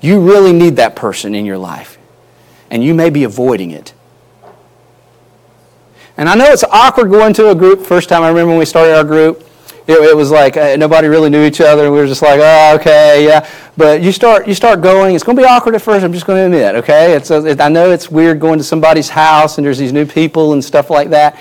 [0.00, 1.98] You really need that person in your life.
[2.70, 3.94] And you may be avoiding it.
[6.16, 7.86] And I know it's awkward going to a group.
[7.86, 9.48] First time I remember when we started our group,
[9.86, 11.84] it, it was like uh, nobody really knew each other.
[11.84, 13.48] And we were just like, oh, okay, yeah.
[13.76, 15.14] But you start, you start going.
[15.14, 16.04] It's going to be awkward at first.
[16.04, 17.14] I'm just going to admit, okay?
[17.14, 20.06] It's, uh, it, I know it's weird going to somebody's house and there's these new
[20.06, 21.38] people and stuff like that.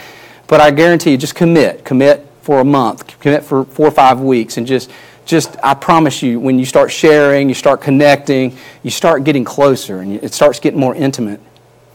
[0.48, 1.84] But I guarantee you, just commit.
[1.84, 4.92] Commit for a month, commit for four or five weeks, and just,
[5.26, 10.00] just I promise you, when you start sharing, you start connecting, you start getting closer,
[10.00, 11.40] and it starts getting more intimate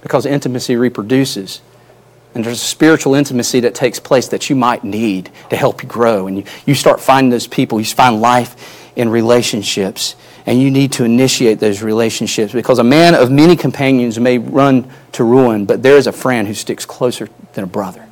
[0.03, 1.61] because intimacy reproduces.
[2.35, 5.89] And there's a spiritual intimacy that takes place that you might need to help you
[5.89, 6.27] grow.
[6.27, 10.17] And you, you start finding those people, you find life in relationships.
[10.45, 14.89] And you need to initiate those relationships because a man of many companions may run
[15.13, 18.06] to ruin, but there is a friend who sticks closer than a brother.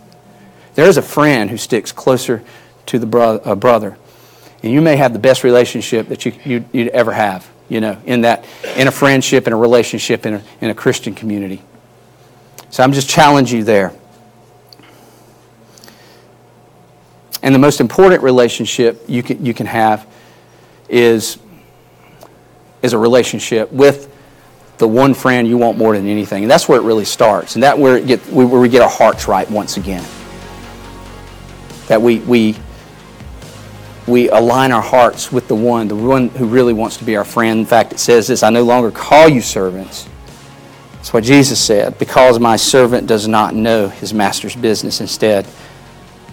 [0.75, 2.43] There's a friend who sticks closer
[2.87, 3.97] to the bro- uh, brother.
[4.63, 8.01] And you may have the best relationship that you, you, would ever have, you know,
[8.07, 8.45] in, that,
[8.77, 11.63] in a friendship, in a relationship, in a, in a Christian community.
[12.71, 13.93] So I'm just challenging you there.
[17.43, 20.07] And the most important relationship you can, you can have
[20.89, 21.39] is,
[22.81, 24.11] is a relationship with
[24.79, 26.43] the one friend you want more than anything.
[26.43, 27.55] And that's where it really starts.
[27.55, 30.05] And that's where, it get, where we get our hearts right once again
[31.89, 32.57] that we, we,
[34.07, 37.25] we align our hearts with the one, the one who really wants to be our
[37.25, 37.61] friend.
[37.61, 40.09] In fact, it says this I no longer call you servants.
[40.93, 45.01] That's what Jesus said, because my servant does not know his master's business.
[45.01, 45.47] Instead,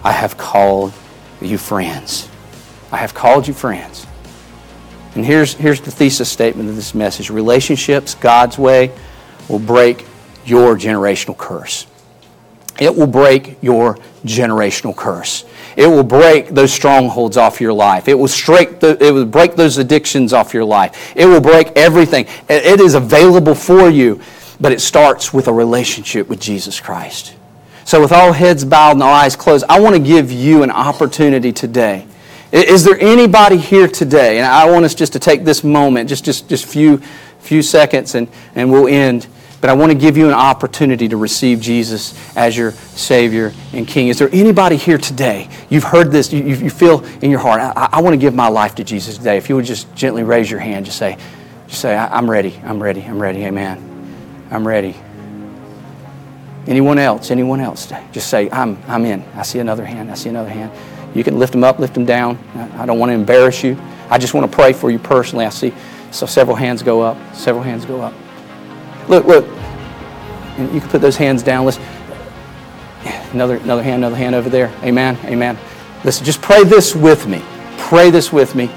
[0.04, 0.94] I have called
[1.42, 2.30] you friends.
[2.92, 4.08] I have called you friends.
[5.16, 8.92] And here's, here's the thesis statement of this message relationships God's way
[9.50, 10.06] will break
[10.46, 11.86] your generational curse.
[12.82, 15.46] It will break your generational curse.
[15.78, 18.08] It will break those strongholds off your life.
[18.08, 21.14] It will, the, it will break those addictions off your life.
[21.16, 22.26] It will break everything.
[22.50, 24.20] It is available for you,
[24.60, 27.36] but it starts with a relationship with Jesus Christ.
[27.86, 30.72] So, with all heads bowed and all eyes closed, I want to give you an
[30.72, 32.08] opportunity today.
[32.52, 34.40] Is there anybody here today?
[34.40, 36.98] And I want us just to take this moment, just just just few
[37.40, 39.28] few seconds, and, and we'll end.
[39.62, 43.88] But I want to give you an opportunity to receive Jesus as your Savior and
[43.88, 44.08] King.
[44.08, 45.48] Is there anybody here today?
[45.70, 48.48] You've heard this, you, you feel in your heart, I, I want to give my
[48.48, 49.38] life to Jesus today.
[49.38, 51.16] If you would just gently raise your hand, just say,
[51.68, 54.48] just say, I'm ready, I'm ready, I'm ready, amen.
[54.50, 54.96] I'm ready.
[56.68, 57.30] Anyone else?
[57.30, 57.92] Anyone else?
[58.12, 59.24] Just say, I'm, I'm in.
[59.36, 60.12] I see another hand.
[60.12, 60.72] I see another hand.
[61.16, 62.38] You can lift them up, lift them down.
[62.78, 63.80] I don't want to embarrass you.
[64.10, 65.46] I just want to pray for you personally.
[65.46, 65.74] I see
[66.12, 67.18] so several hands go up.
[67.36, 68.14] Several hands go up.
[69.08, 69.46] Look, look.
[70.58, 71.66] You can put those hands down.
[71.66, 71.80] Let's
[73.34, 74.72] another another hand, another hand over there.
[74.84, 75.18] Amen.
[75.26, 75.58] Amen.
[76.04, 77.42] Listen, just pray this with me.
[77.78, 78.70] Pray this with me.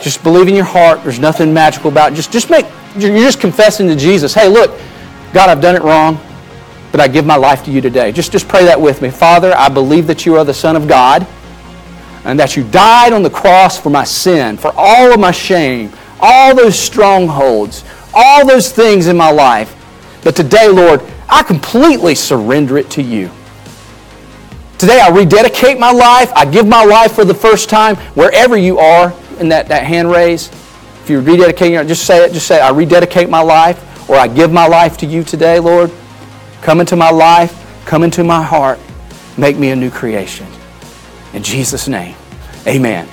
[0.00, 1.02] Just believe in your heart.
[1.02, 2.16] There's nothing magical about it.
[2.16, 4.34] Just just make you're just confessing to Jesus.
[4.34, 4.78] Hey, look,
[5.32, 6.18] God, I've done it wrong,
[6.92, 8.12] but I give my life to you today.
[8.12, 9.10] Just just pray that with me.
[9.10, 11.26] Father, I believe that you are the Son of God
[12.24, 15.92] and that you died on the cross for my sin, for all of my shame,
[16.20, 17.84] all those strongholds,
[18.14, 19.74] all those things in my life.
[20.22, 23.30] But today, Lord, I completely surrender it to you.
[24.78, 26.32] Today, I rededicate my life.
[26.34, 30.10] I give my life for the first time wherever you are in that, that hand
[30.10, 30.48] raise.
[31.02, 32.32] If you're rededicating, just say it.
[32.32, 35.90] Just say, I rededicate my life or I give my life to you today, Lord.
[36.62, 37.60] Come into my life.
[37.84, 38.78] Come into my heart.
[39.36, 40.46] Make me a new creation.
[41.32, 42.16] In Jesus' name,
[42.66, 43.08] amen.